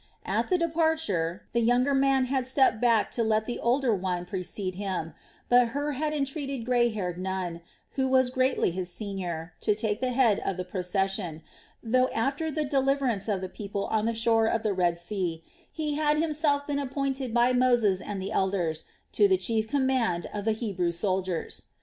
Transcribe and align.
At 0.25 0.49
the 0.49 0.57
departure, 0.57 1.43
the 1.53 1.59
younger 1.61 1.93
man 1.93 2.25
had 2.25 2.47
stepped 2.47 2.81
back 2.81 3.11
to 3.11 3.23
let 3.23 3.45
the 3.45 3.59
older 3.59 3.93
one 3.93 4.25
precede 4.25 4.73
him; 4.73 5.13
but 5.47 5.67
Hur 5.77 5.91
had 5.91 6.11
entreated 6.11 6.65
grey 6.65 6.89
haired 6.89 7.19
Nun, 7.19 7.61
who 7.91 8.07
was 8.07 8.31
greatly 8.31 8.71
his 8.71 8.91
senior, 8.91 9.53
to 9.61 9.75
take 9.75 10.01
the 10.01 10.09
head 10.09 10.39
of 10.43 10.57
the 10.57 10.63
procession, 10.65 11.43
though 11.83 12.07
after 12.15 12.49
the 12.49 12.65
deliverance 12.65 13.27
of 13.27 13.41
the 13.41 13.47
people 13.47 13.85
on 13.91 14.07
the 14.07 14.15
shore 14.15 14.47
of 14.47 14.63
the 14.63 14.73
Red 14.73 14.97
Sea 14.97 15.43
he 15.71 15.93
had 15.93 16.17
himself 16.17 16.65
been 16.65 16.79
appointed 16.79 17.31
by 17.31 17.53
Moses 17.53 18.01
and 18.01 18.19
the 18.19 18.31
elders 18.31 18.85
to 19.11 19.27
the 19.27 19.37
chief 19.37 19.67
command 19.67 20.27
of 20.33 20.45
the 20.45 20.53
Hebrew 20.53 20.91
soldiers. 20.91 21.61